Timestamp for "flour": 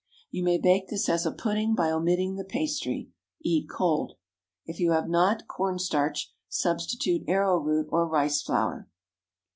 8.41-8.89